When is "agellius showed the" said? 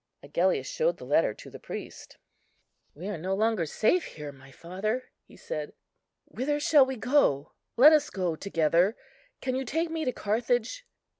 0.23-1.05